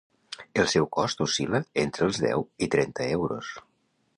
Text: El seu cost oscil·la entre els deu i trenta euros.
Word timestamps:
El 0.61 0.69
seu 0.71 0.87
cost 0.95 1.21
oscil·la 1.25 1.61
entre 1.83 2.07
els 2.07 2.21
deu 2.25 2.47
i 2.67 2.71
trenta 2.77 3.07
euros. 3.19 3.53